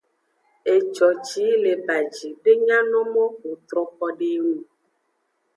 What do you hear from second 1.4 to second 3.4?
yi le baji de nyano mo